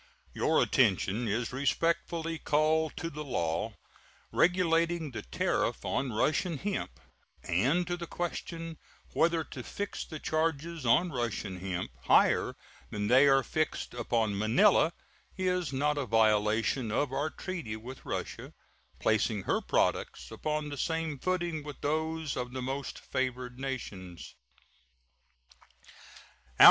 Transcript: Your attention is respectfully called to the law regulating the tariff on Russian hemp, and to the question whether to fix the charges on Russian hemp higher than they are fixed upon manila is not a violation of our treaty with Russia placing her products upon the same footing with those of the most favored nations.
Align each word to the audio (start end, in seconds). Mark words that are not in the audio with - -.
Your 0.33 0.63
attention 0.63 1.27
is 1.27 1.53
respectfully 1.53 2.39
called 2.39 2.97
to 2.97 3.11
the 3.11 3.23
law 3.23 3.75
regulating 4.31 5.11
the 5.11 5.21
tariff 5.21 5.85
on 5.85 6.11
Russian 6.11 6.57
hemp, 6.57 6.99
and 7.43 7.85
to 7.85 7.95
the 7.97 8.07
question 8.07 8.79
whether 9.13 9.43
to 9.43 9.61
fix 9.61 10.03
the 10.03 10.17
charges 10.17 10.87
on 10.87 11.11
Russian 11.11 11.59
hemp 11.59 11.91
higher 12.05 12.55
than 12.89 13.09
they 13.09 13.27
are 13.27 13.43
fixed 13.43 13.93
upon 13.93 14.35
manila 14.35 14.91
is 15.37 15.71
not 15.71 15.99
a 15.99 16.07
violation 16.07 16.91
of 16.91 17.13
our 17.13 17.29
treaty 17.29 17.75
with 17.75 18.03
Russia 18.03 18.53
placing 18.97 19.43
her 19.43 19.61
products 19.61 20.31
upon 20.31 20.69
the 20.69 20.77
same 20.77 21.19
footing 21.19 21.63
with 21.63 21.79
those 21.81 22.35
of 22.35 22.53
the 22.53 22.61
most 22.63 22.97
favored 22.97 23.59
nations. 23.59 24.33